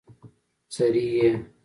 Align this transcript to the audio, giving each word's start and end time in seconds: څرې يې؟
څرې 0.73 1.05
يې؟ 1.17 1.29